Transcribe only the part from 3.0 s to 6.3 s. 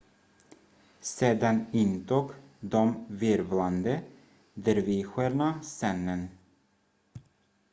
virvlande dervischerna scenen